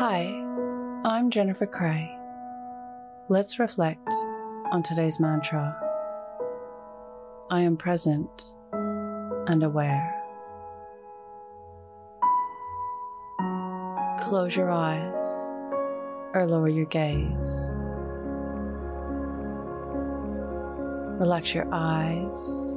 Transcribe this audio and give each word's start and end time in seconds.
Hi, 0.00 0.32
I'm 1.04 1.30
Jennifer 1.30 1.66
Cray. 1.66 2.10
Let's 3.28 3.58
reflect 3.58 4.08
on 4.72 4.82
today's 4.82 5.20
mantra. 5.20 5.78
I 7.50 7.60
am 7.60 7.76
present 7.76 8.54
and 8.72 9.62
aware. 9.62 10.16
Close 14.20 14.56
your 14.56 14.70
eyes 14.70 15.50
or 16.32 16.46
lower 16.46 16.70
your 16.70 16.86
gaze. 16.86 17.74
Relax 21.20 21.52
your 21.52 21.68
eyes. 21.70 22.74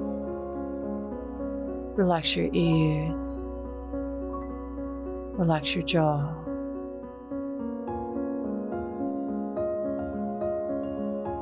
Relax 1.95 2.35
your 2.35 2.49
ears. 2.53 3.61
Relax 5.39 5.73
your 5.73 5.85
jaw. 5.85 6.42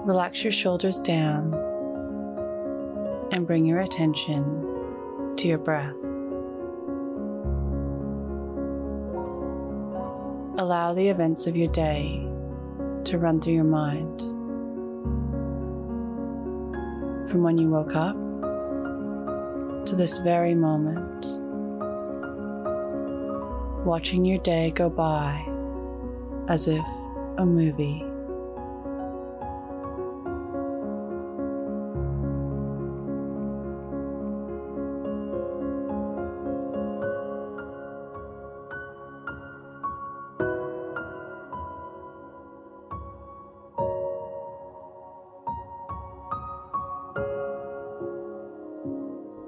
Relax 0.05 0.43
your 0.43 0.51
shoulders 0.51 0.99
down 0.99 1.53
and 3.31 3.45
bring 3.45 3.65
your 3.65 3.81
attention 3.81 5.35
to 5.37 5.47
your 5.47 5.59
breath. 5.59 5.93
Allow 10.59 10.93
the 10.95 11.07
events 11.07 11.45
of 11.45 11.55
your 11.55 11.71
day 11.71 12.27
to 13.05 13.19
run 13.19 13.39
through 13.39 13.53
your 13.53 13.63
mind. 13.63 14.21
From 17.29 17.43
when 17.43 17.59
you 17.59 17.69
woke 17.69 17.95
up 17.95 18.15
to 19.85 19.95
this 19.95 20.17
very 20.17 20.55
moment, 20.55 21.25
watching 23.85 24.25
your 24.25 24.39
day 24.39 24.71
go 24.71 24.89
by 24.89 25.45
as 26.47 26.67
if 26.67 26.85
a 27.37 27.45
movie. 27.45 28.10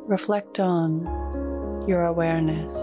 Reflect 0.05 0.59
on 0.59 1.05
your 1.87 2.03
awareness. 2.03 2.75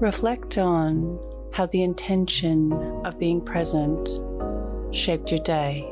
Reflect 0.00 0.58
on 0.58 1.20
how 1.52 1.66
the 1.66 1.82
intention 1.82 2.72
of 3.04 3.18
being 3.20 3.40
present 3.40 4.08
shaped 4.92 5.30
your 5.30 5.40
day. 5.44 5.91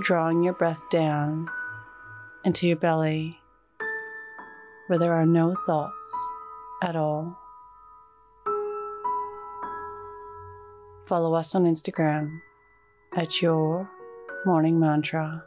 Drawing 0.00 0.42
your 0.42 0.54
breath 0.54 0.80
down 0.88 1.46
into 2.42 2.66
your 2.66 2.76
belly 2.76 3.38
where 4.86 4.98
there 4.98 5.12
are 5.12 5.26
no 5.26 5.54
thoughts 5.66 6.34
at 6.82 6.96
all. 6.96 7.38
Follow 11.06 11.34
us 11.34 11.54
on 11.54 11.64
Instagram 11.64 12.40
at 13.14 13.42
Your 13.42 13.90
Morning 14.46 14.80
Mantra. 14.80 15.44